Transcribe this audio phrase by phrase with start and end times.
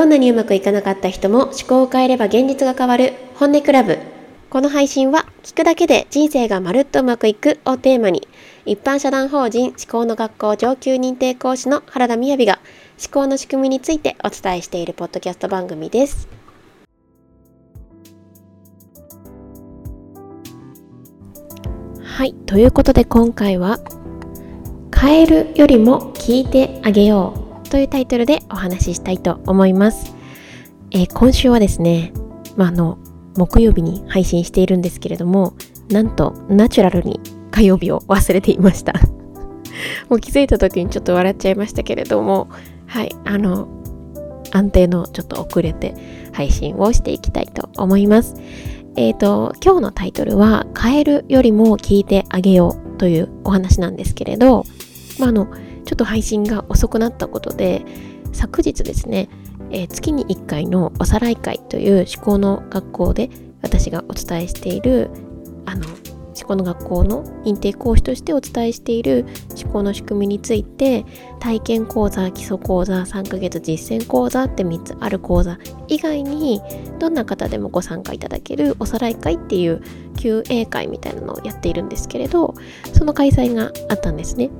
[0.00, 3.98] どんなにうまくいかなかった人も思考を変えれば現実が変わる本音クラブ。
[4.48, 8.26] この配信は聞くだけで人生がまるっとうまくいくをテーマに
[8.64, 12.60] 一般社団法人思考の学校上級認定講師の原田雅が
[12.98, 16.28] 思考の仕組みについてお伝えしているポッドキャスト番組です。
[22.02, 23.78] はいということで今回は
[24.98, 27.49] 変えるよりも聞いてあげよう。
[27.70, 30.12] というタイトルでお話ししたいと思います。
[30.90, 32.12] えー、今週はですね、
[32.56, 32.98] まあ、あの、
[33.36, 35.54] 木曜日に配信しているんですけれども、
[35.88, 37.20] なんとナチュラルに
[37.52, 38.94] 火曜日を忘れていました。
[40.10, 42.48] もう気づいた時にちょっと笑っちゃいましたけれども、
[42.86, 43.68] はい、あの、
[44.50, 45.94] 安定のちょっと遅れて
[46.32, 48.34] 配信をしていきたいと思います。
[48.96, 54.64] えっ、ー、と、今日のタイトルは、変えるよりも聞いてあげようというお話なんですけれど、
[55.20, 55.46] まあ、あの、
[55.84, 57.84] ちょっと配信が遅くなったことで、
[58.32, 59.28] 昨日ですね、
[59.70, 63.30] えー、月に1回のおさらい会という思考の学校で
[63.62, 65.10] 私がお伝えしている
[65.66, 69.26] あの思考の学校の認定講師としてお伝えしている
[69.62, 71.04] 思考の仕組みについて
[71.38, 76.62] 体験講座基礎講座3ヶ月実践講座って3つある講座以外に
[76.98, 79.82] どんな方でもご参加いただけるおさらい会っていう
[80.14, 82.54] QA 会みたいなのをやっているんですけれど
[82.94, 84.50] その開催があったんですね。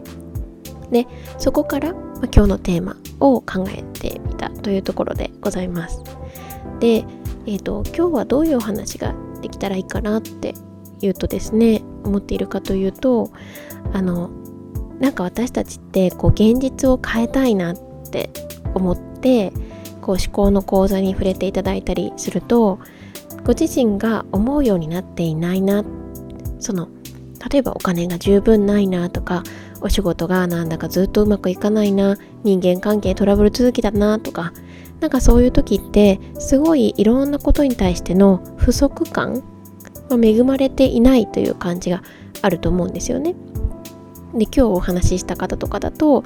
[0.91, 1.07] で
[1.39, 2.03] そこから、まあ、
[2.35, 6.03] 今日のテーマを考えてみたというところでございます。
[6.81, 7.05] で、
[7.47, 10.55] えーと、今日はどういうお話ができたらいいかなって
[11.01, 13.31] 言うとですね思っているかというと
[13.93, 14.31] あの
[14.99, 17.77] なんか私たちってこう現実を変えたいなっ
[18.11, 18.31] て
[18.75, 19.53] 思って
[20.03, 22.79] こう思考の講座に触れていただいたりすると
[23.45, 25.85] ご自身が思うようになっていないな
[26.59, 26.89] その
[27.51, 29.43] 例えばお金が十分ないなとか
[29.81, 34.53] お仕事がなんだかずっとうまくいかないな人間関係トラブル続きだなとか
[35.01, 39.43] なんかそういう時ってすごいいろんなことに対しての不足感、
[40.11, 42.03] 恵まれていないという感じが
[42.43, 43.35] あると思うんですよね。
[44.35, 46.23] で今日お話しした方とかだと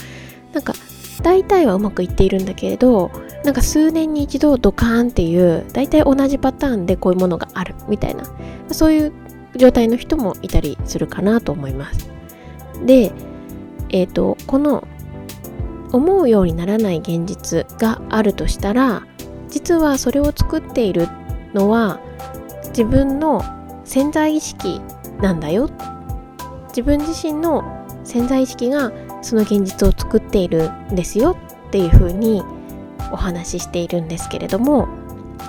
[0.53, 0.75] なんか
[1.23, 3.11] 大体はうまくいっているんだけれど
[3.45, 8.25] なんか数年に一度ドカーンっていう大体同じパターンでこういうものがあるみたいな
[8.71, 9.12] そういう
[9.56, 12.11] 状態の人もいたりするかなと思います。
[12.84, 13.12] で
[13.94, 14.82] えーと、この
[15.93, 19.06] 思うようにならない現実があるとしたら
[19.49, 21.06] 実はそれを作っている
[21.55, 22.00] のは
[22.71, 23.44] 自分の
[23.84, 24.81] 潜在意識
[25.21, 25.71] なんだよ。
[26.71, 27.62] 自分自身の
[28.03, 28.91] 潜在意識が
[29.22, 31.37] その現実を作っているんですよ。
[31.69, 32.43] っていうふうに
[33.12, 34.88] お話ししているんですけれども。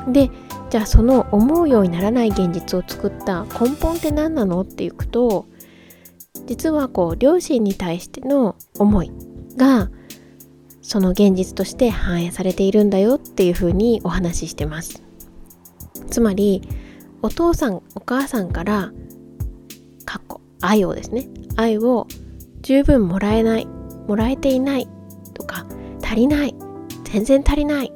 [0.07, 0.29] で
[0.69, 4.61] じゃあその思うようにならない現実を作った根本って何なの？
[4.61, 5.47] っていくと
[6.45, 9.11] 実はこう両親に対しての思い
[9.57, 9.89] が
[10.81, 15.01] その現実として反映されているんだよっていうふうにお話ししてます。
[16.09, 16.61] つまり
[17.21, 18.91] お父さんお母さんから
[20.05, 22.07] 過去愛をですね愛を
[22.61, 23.65] 十分もらえない
[24.07, 24.87] もらえていない
[25.33, 25.65] とか
[26.03, 26.55] 足りない
[27.03, 27.91] 全然足りない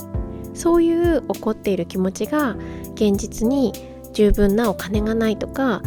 [0.54, 2.56] そういう怒っている気持ちが
[2.96, 3.74] 現実に
[4.14, 5.82] 十分なお金がないとか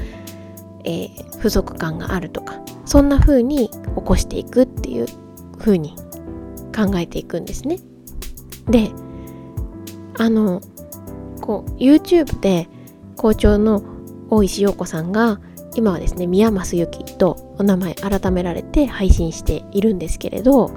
[0.84, 5.06] えー、不足感があるとかそんな風に起こしていくっていう
[5.58, 5.96] 風に
[6.74, 7.78] 考えていくんですね。
[8.68, 8.90] で
[10.18, 10.60] あの
[11.40, 12.68] こう YouTube で
[13.16, 13.82] 校長の
[14.30, 15.40] 大石陽子さんが
[15.74, 20.70] 今はですね宮益ゆきとお名前改められて配信しているんですけれど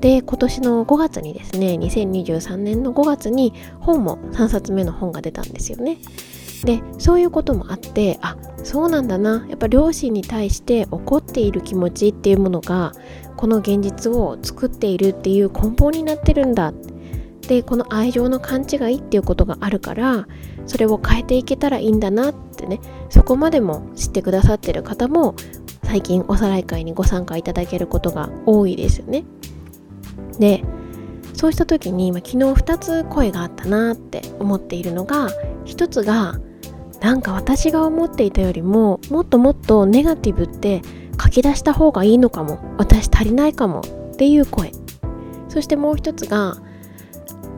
[0.00, 5.98] で今年の5月にですね2023年の5月に本も3冊目の本が出たんですよね。
[6.64, 9.46] でそういうこともあってあそうなんだな。
[9.48, 12.92] やっぱ両親に対して怒っている気持ちっていうものが
[13.36, 16.72] この現実を作っているっていう根本になってるんだ。
[17.46, 20.26] でこの愛情の勘違いっていうことがあるから
[20.66, 22.80] それを変えていけたらいいんだなってね。
[23.08, 25.34] そこまでも知ってくださってる方も
[25.84, 29.24] 最近おさらい会にご参加いただけることが多いですよね。
[30.38, 30.62] で
[31.32, 35.28] そうした時に、まあ、昨日2つ声があったなって思っているのが
[35.66, 36.40] 1つが
[37.00, 40.82] なんか私が思っていたよりももっともっとネガティブって
[41.20, 43.80] 書き出した方がいいのかも私足りないかも
[44.12, 44.72] っていう声。
[45.48, 46.56] そしてもう一つが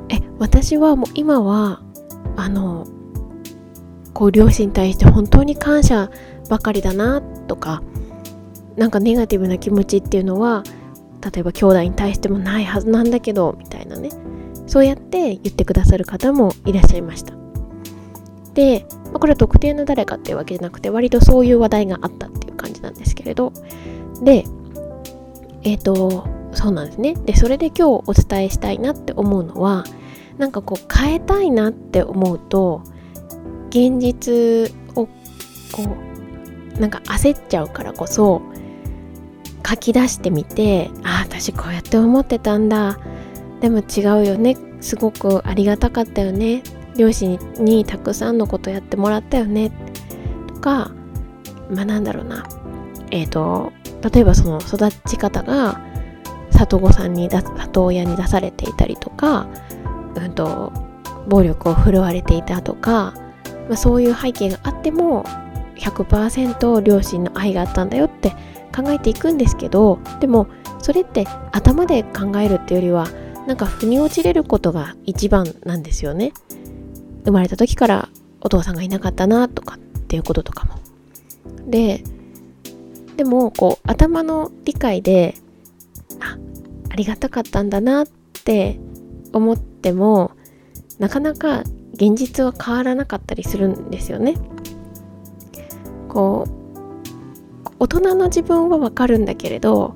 [0.08, 1.82] え私はもう今は
[2.36, 2.86] あの
[4.14, 6.10] こう両親に対して本当に感謝
[6.48, 7.82] ばかりだなとか
[8.76, 10.62] なんかネガティブな気持ちっていうのは
[11.22, 14.10] 例えば兄弟に対してもないはずなんだけどみたいなね。
[14.66, 17.34] そうやって言ってくださる方もいらっしゃいました。
[18.54, 18.86] で、
[19.20, 23.52] これは特定の誰かっていうわけじゃなくて割とそういう話題があったっていう感じなんですけれど。
[24.22, 24.44] で
[25.62, 27.14] えっ、ー、とそうなんですね。
[27.14, 29.84] でそれで今日お伝えしたいなって思うのは
[30.38, 32.82] なんかこう変えたいなって思うと
[33.68, 35.10] 現実をこ
[36.76, 38.42] うなんか焦っちゃうからこそ
[39.68, 42.98] 書き出してみてああ私こうやって思ってたんだ。
[43.60, 44.56] でも違うよね。
[44.80, 46.62] すごくありがたかったよね。
[47.00, 49.72] 両親にたくさんのことやってもらったよね。
[50.46, 50.92] とか
[51.70, 52.46] まあなんだろうな。
[53.10, 53.72] えっ、ー、と
[54.12, 55.80] 例えばその育ち方が
[56.50, 59.48] 里子さんに里親に出されていたりとか
[60.16, 60.72] うんと、
[61.28, 63.14] 暴力を振るわれていたとか、
[63.68, 65.24] まあ、そういう背景があっても
[65.76, 68.30] 100%両親の愛があったんだよって
[68.74, 70.48] 考えていくんですけどでも
[70.78, 73.08] それって頭で考えるっていうよりは
[73.46, 76.32] なんか腑に落ちれることが一番なんですよね。
[77.24, 78.08] 生まれた時から
[78.40, 80.78] お父さんがいなかったなとかっていうこととかも
[81.66, 82.02] で
[83.16, 85.34] でもこう頭の理解で
[86.20, 86.38] あ
[86.90, 88.06] ありがたかったんだなっ
[88.44, 88.78] て
[89.32, 90.32] 思っても
[90.98, 91.64] なかなか
[91.94, 94.36] 現実は変わらなかったりするんですよね。
[96.08, 96.60] こう
[97.78, 99.94] 大人の自分はわかるんだけれど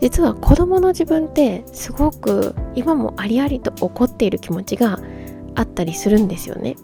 [0.00, 4.98] 実は子供の自分ってすごく今もありありと怒っている気持ちが
[5.54, 6.76] あったりするんですよね。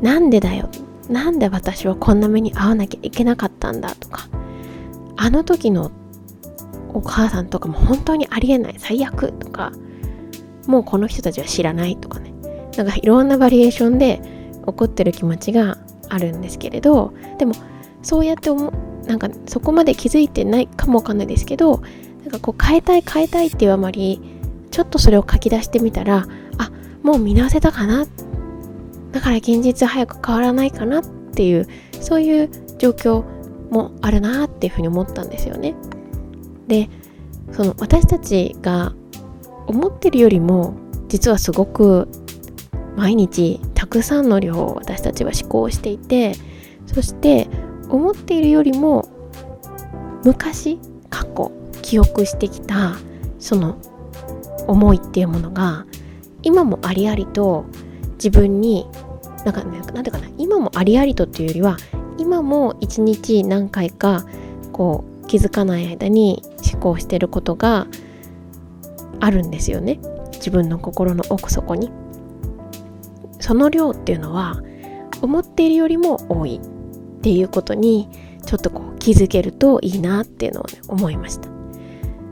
[0.00, 0.68] なんでだよ。
[1.08, 4.28] なんで私はこんな目に遭わなきゃいけなかったんだとか。
[5.16, 5.90] あの時の
[6.92, 8.74] お母さんとかも本当にありえない。
[8.78, 9.72] 最悪とか。
[10.66, 12.32] もうこの人たちは知らないとかね。
[12.76, 14.20] なんかいろんなバリエーションで
[14.66, 15.78] 怒ってる気持ちが
[16.08, 17.12] あるんですけれど。
[17.38, 17.54] でも
[18.02, 18.72] そうやって思
[19.06, 21.82] なんかそこまで気づいてないかもわかんないですけど。
[22.22, 24.20] なんかこう変えたい変えたいっていうあまり
[24.70, 26.26] ちょっとそれを書き出してみたら
[27.02, 28.06] もう見直せたかな？
[29.12, 31.04] だから現実早く変わらないかなっ
[31.34, 31.66] ていう
[32.00, 33.24] そういう状況
[33.70, 35.74] もあるなっていうふうに思ったんですよね。
[36.66, 36.88] で
[37.52, 38.94] その私たちが
[39.66, 40.74] 思ってるよりも
[41.08, 42.08] 実はすごく
[42.96, 46.34] 毎日たくさんの量を私たちは思考していて
[46.86, 47.48] そして
[47.88, 49.08] 思っているよりも
[50.24, 50.78] 昔
[51.08, 52.96] 過去記憶してきた
[53.38, 53.78] その
[54.66, 55.86] 思いっていうものが
[56.48, 57.66] 今もありありと
[58.12, 58.86] 自分に
[59.44, 61.76] なんかなんていうかな今もありありとっていうよりは
[62.16, 64.24] 今も一日何回か
[64.72, 66.42] こう気づかない間に
[66.72, 67.86] 思考してることが
[69.20, 70.00] あるんですよね。
[70.32, 71.90] 自分の心の奥底に。
[73.40, 74.62] その量っていうのは
[75.20, 78.08] 思っているよりも多いっていうことに
[78.46, 81.50] ちょっとこう気づけるといいなっていうのを、ね、思いました。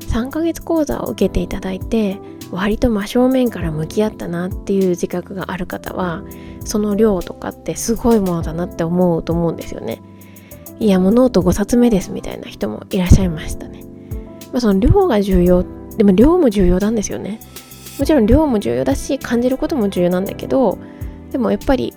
[0.09, 2.19] 3ヶ月講座を受けていただいて
[2.51, 6.23] 割と真正面から向き合ったなっていう自覚がある方は
[6.65, 10.03] その量とかってすごいものだなって思うと思うんですよね。
[10.79, 13.83] いやもうノート5冊目ですみたいな人もいらっしゃいましたね、
[14.53, 15.65] まあ、その量が重要
[15.97, 17.41] でも量も重要なんですよね。
[17.99, 20.79] もちろん量も重要だし感じることも重要なんだけど
[21.33, 21.95] でもやっぱり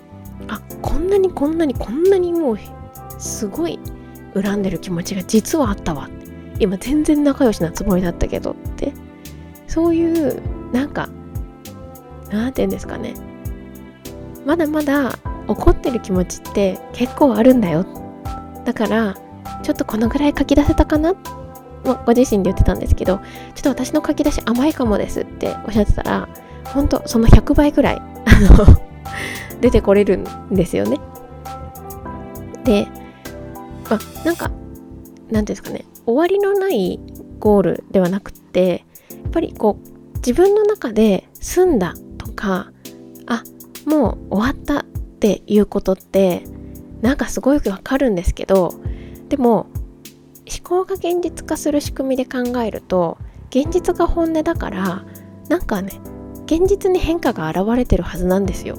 [0.48, 2.58] あこんなにこんなにこんなにもう
[3.18, 3.78] すごい
[4.34, 6.08] 恨んでる気持ちが実はあったわ。
[6.58, 8.92] 今全然仲良しなつもりだったけどって
[9.70, 11.08] そういうなんか
[12.32, 13.14] なんて言うんですかね。
[14.44, 17.86] まだまだ怒ってる気持ちって結構あるんだよ。
[18.64, 19.16] だから
[19.62, 21.14] ちょっとこのぐらい書き出せたかな？
[21.84, 23.20] まご自身で言ってたんですけど
[23.54, 26.28] ちょっと私の書き出し甘いかもですっておっしゃってたら
[26.64, 28.04] 本当その100倍ぐらいあ
[28.58, 28.80] の
[29.62, 30.98] 出てこれるんですよね。
[32.64, 32.88] で
[33.88, 34.50] まあなんか
[35.30, 35.84] 何ていうんですかね。
[36.06, 36.98] 終わりのない
[37.38, 38.84] ゴールではなくって
[39.30, 42.72] っぱりこう自分の中で済んだとか
[43.26, 43.44] あ
[43.86, 46.44] もう終わったっていうことって
[47.00, 48.74] なんかすごいわかるんですけど
[49.28, 49.66] でも
[50.50, 53.18] 思考が現実化する仕組みで考えると
[53.50, 55.04] 現実が本音だから
[55.48, 55.92] なんかね
[56.46, 58.76] 現実に変化が現れてるはずなんですよ。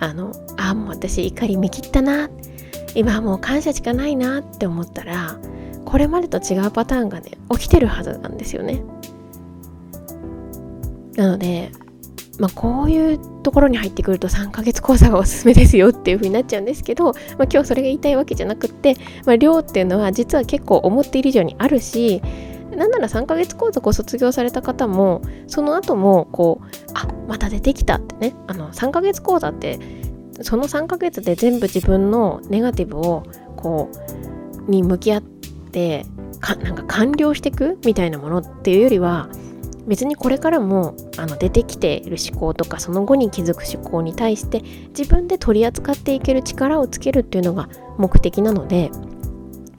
[0.00, 2.30] あのあもう私怒り見切ったな
[2.94, 5.38] 今はもう感謝しかないなって思ったら
[5.84, 8.82] これまでと違うパターンがね起きてるはずなんですよね。
[11.18, 11.72] なので
[12.38, 17.14] まあ、こういうところに入ってくると3ヶ月講座がおすすめですよっていう風になっちゃうんですけど、まあ、
[17.50, 18.94] 今日それが言いたいわけじゃなくって、
[19.26, 22.22] まあ、量っていうのは実は結構思っている以上にあるし
[22.70, 29.80] なんなら3ヶ月講座ご卒業された方もその後もこうあまた出てきたってねあの3ヶ月講座って
[30.42, 33.24] その3ヶ月で全部自分のネガティブを
[33.56, 33.90] こ
[34.66, 36.06] うに向き合って
[36.38, 39.28] かなんか完了していくみたいなものっていうよりは
[39.88, 44.62] 別にこれからもあの出てきている思考とかその後に気づく思考に対して
[44.96, 48.90] 自分で取り扱っていける力をつけるっていうのが目的なので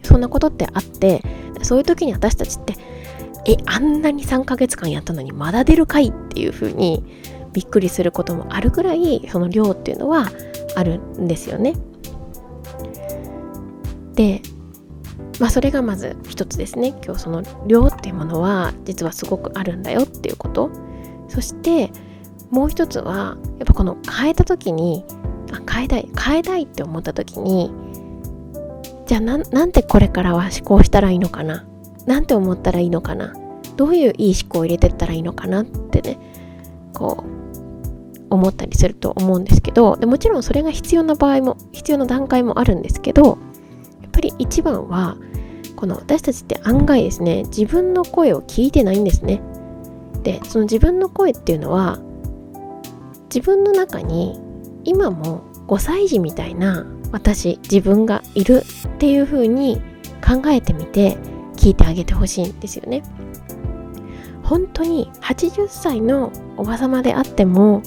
[0.03, 1.21] そんなことってあって
[1.61, 2.75] そういう時に私たちって
[3.45, 7.03] えあんなに3ヶ月間やったのにまだ出るかいっていう風に
[7.53, 10.31] びっくりすることもあるぐらいその量っていうのは
[10.75, 11.73] あるんですよね。
[14.13, 14.41] で
[15.39, 16.89] まあそれがまず一つですね。
[17.03, 20.69] 今日その量っていうものは実はすごくあるんだよっていうこと。
[21.27, 21.91] そして
[22.49, 25.05] もう一つはやっぱこの変えた時に
[25.51, 27.71] あ変えたい変えたいって思った時に
[29.05, 31.65] じゃあなんてこれからは思考したらいいのかな？
[32.05, 33.33] なんて思ったらいいのかな？
[33.77, 36.17] どういういい思考を入れてったらいいのかなってね
[36.93, 43.37] こう思ったりすると思うんですけどでもちろんそれが必要な場合も必要な段階もあるんですけど
[44.01, 45.17] やっぱり一番は
[45.79, 49.41] この私たちって案外ですね自分の声を聞いてないんですね。
[50.23, 51.99] でその自分の声っていうのは
[53.33, 54.37] 自分の中に
[54.83, 59.81] 今も5歳児みたいな私自分がいるっていう風に
[60.21, 61.15] 考えてみて
[61.55, 63.01] 聞いてあげてほしいんですよね。
[64.43, 67.83] 本当に80歳のおばさまであっても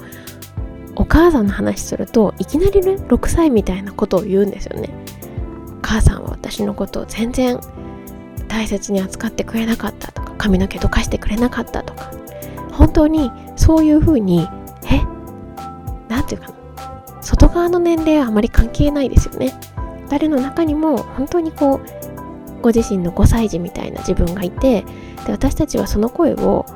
[0.97, 4.89] お母さんの話するといきなりね6歳みたいなことを言うんですよね。
[5.83, 7.61] 母さんは私のことを全然
[8.53, 12.13] 大切に扱ってくれなかったとか髪の毛どかしてくれなかったとか
[12.71, 14.47] 本当にそういうふうに
[14.91, 15.01] え？
[16.09, 17.23] なんていうかな。
[17.23, 19.55] 外側の年齢はあまり関係ないですよね。
[20.11, 24.85] 誰の中にも本当にこうご自身の5歳児みたいな自分がいて
[25.27, 26.67] で私たちはその声を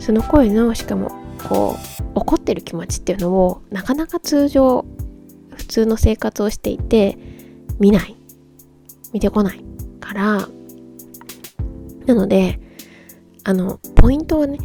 [0.00, 1.12] その声のしかも
[1.48, 1.76] こ
[2.16, 4.84] う怒ってる気持ちっていうのをなかなか通常
[5.54, 7.16] 普通の生活をしていて
[7.78, 8.16] 見ない。
[9.12, 9.64] 見てこない
[10.00, 10.48] から
[12.06, 12.60] なので
[13.44, 14.58] あのポイントはね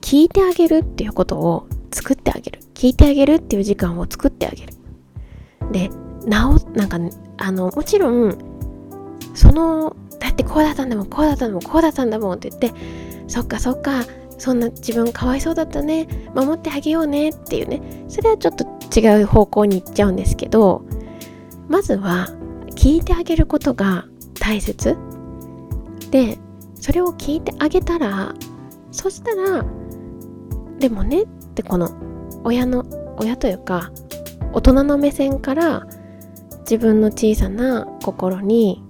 [0.00, 2.60] 聞いてあげるっていうことを作ってあげる。
[2.74, 4.74] 聞いてあげるっていう時間を作ってあげる。
[5.72, 5.90] で
[6.26, 6.98] なおなんか
[7.38, 8.36] あのもちろん
[9.34, 12.72] そのだってこうだったんだもんこうだったんだもんこうだったんだもんって言って
[13.28, 14.04] そっかそっか
[14.38, 18.64] そんな自分かわいそうだったね守ってあげようねっていうねそれはちょっと
[18.98, 20.84] 違う方向に行っちゃうんですけど
[21.68, 22.28] まずは
[22.74, 24.06] 聞いてあげることが
[24.38, 24.96] 大切。
[26.10, 26.38] で
[26.74, 28.34] それを聞いてあげたら
[28.90, 29.64] そしたら
[30.78, 31.90] でもねってこの
[32.44, 32.84] 親の
[33.18, 33.90] 親というか
[34.52, 35.86] 大人の目線から
[36.60, 38.82] 自分の小さな心に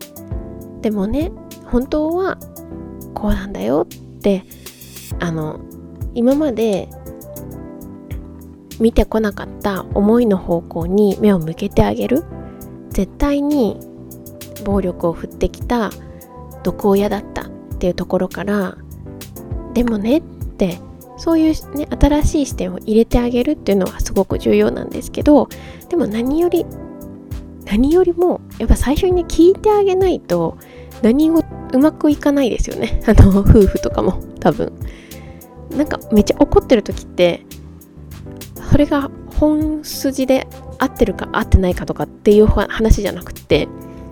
[0.80, 1.32] でもね
[1.64, 2.38] 本当は
[3.14, 4.44] こうなんだよって
[5.20, 5.60] あの
[6.14, 6.88] 今まで
[8.80, 12.24] 見てこなかった思いの方向に目を向けてあげる。
[12.96, 13.78] 絶対に
[14.64, 15.90] 暴力を振ってきた
[16.66, 18.76] 毒親だったっていうところから
[19.72, 20.80] でもねって
[21.16, 25.48] そういう、ね、新しい視点を入れてあげるっていうのはすごく重要なんですけど
[25.88, 26.66] でも何より
[27.64, 30.58] 何よりもやっぱ最初に聞いてあげないと
[31.02, 33.02] 何もうまくいかないですよね。
[33.06, 34.72] あの夫婦とかも多分。
[35.76, 37.44] なんかめっちゃ怒ってる時って
[38.70, 40.46] それが本筋で
[40.78, 43.68] 合ってるか合ってないかとかっていう話じゃなくって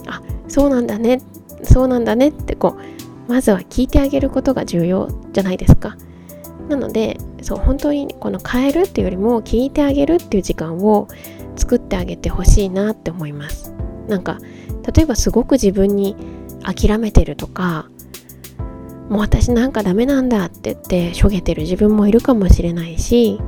[0.07, 1.21] あそうなんだね
[1.65, 2.77] そうなんだねってこ
[3.29, 5.97] うまずは聞いてあげることが重要じゃないですか。
[6.69, 11.09] なのでそう本当にこの変えるっていうよりも聞いてあげるっていう時間を
[11.57, 13.75] 作ってあげてほしいなって思います。
[14.09, 14.39] なんか
[14.95, 16.17] 例えばすごく自分に
[16.63, 17.89] 諦めてるとか
[19.09, 23.41] もう私なんかダメなんだって言ってしょげてる自分もいるかもしれないし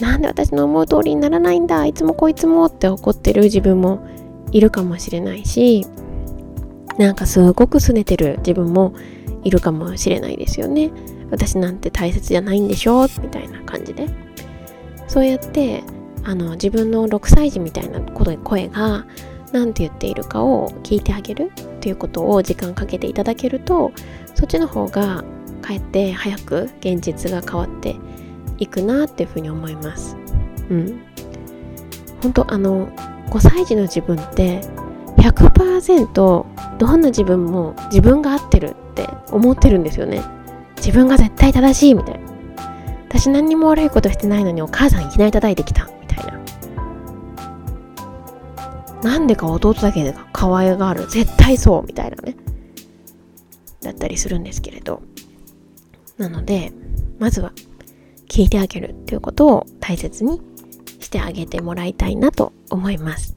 [0.00, 4.04] なんで私の思う通りにならないんだいつもこいつもって怒ってる自分も
[4.50, 5.86] いるかもしれないし
[6.98, 8.94] なんかすごく拗ねてる自分も
[9.44, 10.90] いるかもしれないですよね
[11.30, 13.06] 私なんて大切じゃないんでしょ？
[13.22, 14.08] みたいな感じで
[15.08, 15.82] そうやって
[16.24, 18.36] あの自分の6歳児みたいな声
[18.68, 19.06] が
[19.52, 21.50] 何て言っているかを聞いてあげる？
[21.54, 23.92] っていうことを時間かけていただけると
[24.34, 25.24] そっちの方が
[25.60, 27.96] かえって早く現実が変わって
[28.58, 30.16] いくなっていうふうに思います。
[30.70, 31.00] うん。
[32.22, 32.86] 本当あの
[33.30, 34.60] 5歳児の自分って
[35.22, 36.12] 100%
[36.78, 40.20] どんな自分も自分が合ってるって思ってるんですよね。
[40.76, 42.20] 自分が絶対正しいみたいな。
[43.08, 46.42] 私何にも悪いことしてないのにお母さんいきなり叩いてきたみたいな。
[49.02, 52.36] なんでか弟だけで可愛がる絶対そうみたいなね
[53.80, 55.02] だったりするんですけれど
[56.18, 56.72] なので
[57.18, 57.52] まずは
[58.28, 60.40] 聞いてあげるっていうことを大切に
[61.00, 63.36] してあげてもらいたいなと思います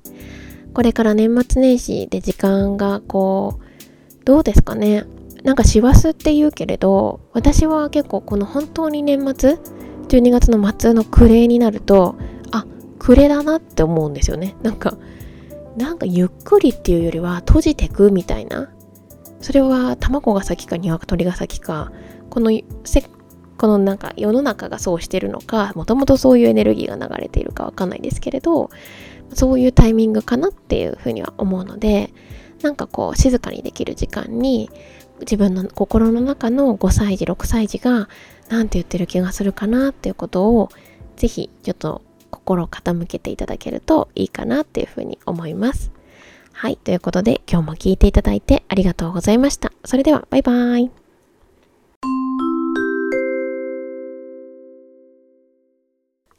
[0.75, 5.05] これから年末年始で時間がこうどうですかね。
[5.43, 9.57] なんか師走って言うけれど私は結構この本当に年末
[10.09, 12.15] 12月の末の暮れになると
[12.51, 12.65] あ
[12.99, 14.57] 暮れだなって思うんですよね。
[14.63, 14.97] なんか
[15.77, 18.69] なんかゆっくりっていうよりは閉じてくみたいな。
[19.39, 21.93] それは卵が先か鶏が先か
[22.29, 22.51] この
[23.57, 28.69] このなんか世の中がそうしてるのかもともとそういうエネルギーが流れているかわかんないですけれど
[29.33, 32.11] そういうタイミングかなっていうふうには思うので
[32.61, 34.69] なんかこう静かにできる時間に
[35.21, 38.09] 自分の心の中の5歳児6歳児が
[38.49, 40.69] 何て言ってる気がするかなっていうことを
[41.15, 45.91] ぜひちょっと心を傾けていただけるといいかなっていうふうに思います。
[46.51, 46.77] はい。
[46.77, 49.71] ということで今日も聞いていただいてありがとうございました。
[49.83, 50.91] それではバイバーイ。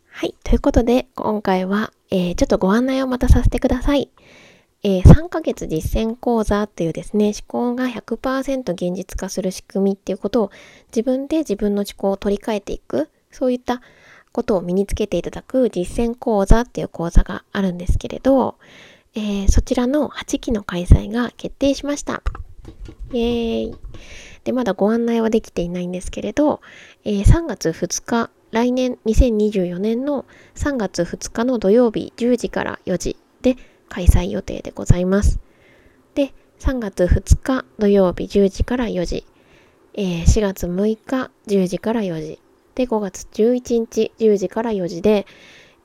[0.08, 0.34] はい。
[0.44, 4.10] ということで今回は、えー、ちょっとご案内をまたさせてください。
[4.82, 10.50] えー、3ヶ月実践講座っていうですね、思考が100%現実化する仕組みっていうことを
[10.88, 13.80] 自分で自分の思考を取り替えていく、そういった
[14.32, 18.56] ことを身につけていただく実践講座っていう講座があるんですけれど、
[19.14, 22.22] えー、そちらの8期の開催が決定しました。
[23.12, 23.76] イエーイ。
[24.44, 26.60] で、まだご案内はできていないんですけれど、
[27.04, 33.58] えー、3月2日、来年2024年の3月2日の土曜日10時から4時で
[33.90, 35.40] 開催予定でございます。
[36.14, 39.26] で、3月2日土曜日10時から4時、
[39.92, 42.40] えー、4月6日10時から4時、
[42.74, 45.26] で、5月11日10時から4時で、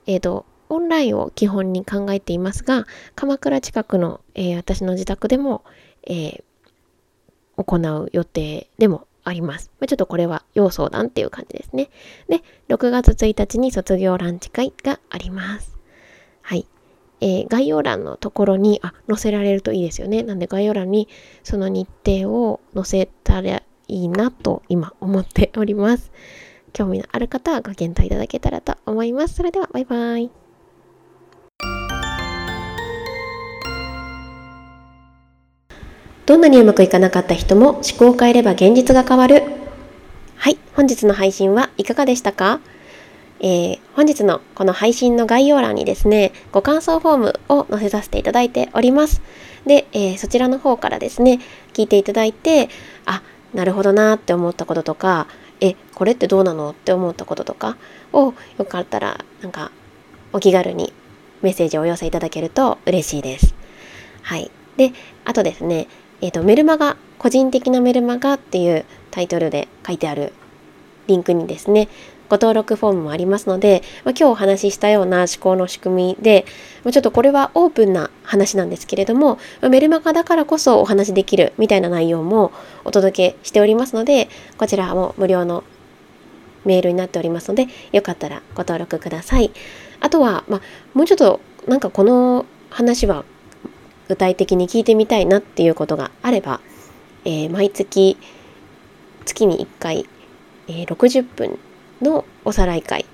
[0.05, 5.65] えっ、ー、と、オンラインを基本に考えていますが、鎌倉近くの、えー、私の自宅でも、
[6.07, 6.41] え、
[7.57, 9.71] 行う予定でもあります。
[9.79, 11.89] まあ、ちょっとこれは要相談っていう感じですね。
[12.27, 15.77] で、6月1日に卒業ランチ会があります。
[16.41, 16.67] はい。
[17.21, 20.23] えー、概要欄のところにあ載せられるといいですよね。
[20.23, 21.07] なんで概要欄に
[21.43, 26.11] その日程を載せたらいいなと今思っております。
[26.73, 29.35] 興味のある方はご検討いただけたらと思います。
[29.35, 30.40] それではバイバイ。
[36.31, 39.43] どんなにうまくいかなかった人も思考を変えれば現実が変わる。
[40.37, 42.61] はい、本日の配信はいかがでしたか？
[43.41, 49.21] えー、本日のこの配信の概要欄にですね、ご感想フォームを載せさせていただいております。
[49.65, 51.41] で、えー、そちらの方からですね、
[51.73, 52.69] 聞いていただいて、
[53.05, 55.27] あ、なるほどなって思ったこととか、
[55.59, 57.75] え、これってどうなのって思ったこととか
[58.13, 59.69] をよかったら、なんか、
[60.31, 60.93] お気軽に
[61.41, 63.53] メッセージをお寄せいただけると嬉しいです。
[64.21, 64.49] はい。
[64.77, 64.93] で、
[65.25, 65.89] あとですね、
[66.21, 70.33] え、ー、と、メルマガ、個人的なメルマガっていうタイトルで書いてある
[71.07, 71.87] リンクにですね、
[72.29, 76.45] ご登録フォームもありますので、まあ、今日お話ししたような思考の仕組みで
[76.85, 79.37] ま、ちょっとこれはオープンな話なんですけれども、
[79.69, 82.53] メルマガだからこそお話できるみたいな内容も
[82.85, 85.65] お届けしておりますので、こちらも無料の
[86.63, 89.51] メールになっておりますので、よかったらご登録ください。
[89.99, 90.61] あとは、ま、
[90.93, 93.25] もうちょっとなんかこの話は
[94.11, 96.59] 具体的に聞いてみたいなっていうことがあれば、
[97.23, 98.17] えー、毎月
[99.23, 100.05] 月に1回、
[100.67, 101.57] えー、60分
[102.01, 103.05] のおさらい会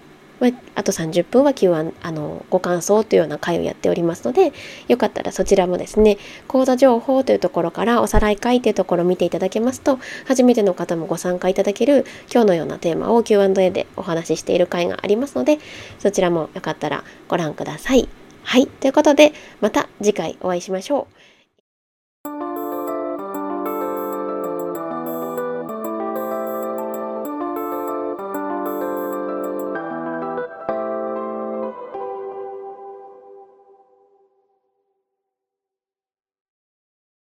[0.74, 4.54] あと30分は Q&A あのご感想というような会をやっておりますので
[4.88, 15.60] よかったらそちらもですね講座情報というところからおさらい会というところを見ていただけますと初めての方もご参加いただける今日のようなテーマを Q&A でお話ししている会がありますので
[16.00, 18.10] そちらもよかったらご覧ください。
[18.50, 21.37] はいということでまた次回お会いしましょう。